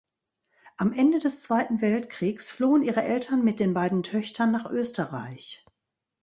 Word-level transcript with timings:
Am 0.77 0.93
Ende 0.93 1.19
des 1.19 1.43
Zweiten 1.43 1.79
Weltkriegs 1.79 2.49
flohen 2.49 2.81
ihre 2.81 3.03
Eltern 3.03 3.43
mit 3.43 3.59
den 3.59 3.75
beiden 3.75 4.01
Töchtern 4.01 4.49
nach 4.51 4.65
Österreich. 4.67 5.63